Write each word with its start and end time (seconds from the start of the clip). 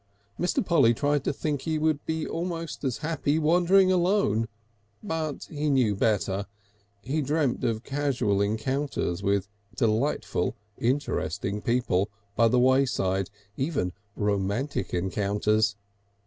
Mr. 0.39 0.65
Polly 0.65 0.95
tried 0.95 1.23
to 1.25 1.31
think 1.31 1.61
he 1.61 1.77
would 1.77 2.03
be 2.07 2.25
almost 2.25 2.83
as 2.83 2.97
happy 3.05 3.37
wandering 3.37 3.91
alone, 3.91 4.47
but 5.03 5.43
he 5.43 5.69
knew 5.69 5.93
better. 5.95 6.47
He 7.03 7.17
had 7.17 7.27
dreamt 7.27 7.63
of 7.63 7.83
casual 7.83 8.41
encounters 8.41 9.21
with 9.21 9.47
delightfully 9.75 10.55
interesting 10.79 11.61
people 11.61 12.09
by 12.35 12.47
the 12.47 12.57
wayside 12.59 13.29
even 13.55 13.93
romantic 14.15 14.91
encounters. 14.91 15.75